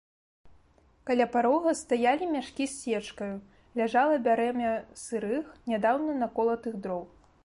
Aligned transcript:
Каля 1.09 1.25
парога 1.33 1.73
стаялі 1.81 2.25
мяшкі 2.35 2.63
з 2.71 2.97
сечкаю, 3.01 3.35
ляжала 3.81 4.15
бярэмя 4.29 4.71
сырых, 5.05 5.45
нядаўна 5.73 6.17
наколатых 6.23 6.73
дроў. 6.87 7.03